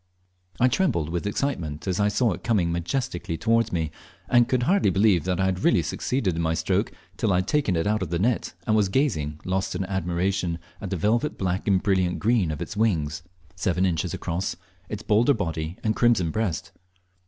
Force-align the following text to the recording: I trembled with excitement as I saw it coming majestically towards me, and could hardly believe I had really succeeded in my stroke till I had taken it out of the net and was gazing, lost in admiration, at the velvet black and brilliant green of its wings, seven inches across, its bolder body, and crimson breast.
I 0.59 0.67
trembled 0.67 1.09
with 1.09 1.27
excitement 1.27 1.87
as 1.87 1.99
I 1.99 2.07
saw 2.07 2.31
it 2.31 2.43
coming 2.43 2.71
majestically 2.71 3.37
towards 3.37 3.71
me, 3.71 3.91
and 4.27 4.49
could 4.49 4.63
hardly 4.63 4.89
believe 4.89 5.29
I 5.29 5.45
had 5.45 5.63
really 5.63 5.83
succeeded 5.83 6.35
in 6.35 6.41
my 6.41 6.55
stroke 6.55 6.91
till 7.17 7.31
I 7.31 7.35
had 7.35 7.47
taken 7.47 7.75
it 7.75 7.85
out 7.85 8.01
of 8.01 8.09
the 8.09 8.17
net 8.17 8.55
and 8.65 8.75
was 8.75 8.89
gazing, 8.89 9.39
lost 9.45 9.75
in 9.75 9.85
admiration, 9.85 10.57
at 10.81 10.89
the 10.89 10.97
velvet 10.97 11.37
black 11.37 11.67
and 11.67 11.83
brilliant 11.83 12.17
green 12.17 12.49
of 12.49 12.63
its 12.63 12.75
wings, 12.75 13.21
seven 13.55 13.85
inches 13.85 14.11
across, 14.11 14.55
its 14.89 15.03
bolder 15.03 15.35
body, 15.35 15.77
and 15.83 15.95
crimson 15.95 16.31
breast. 16.31 16.71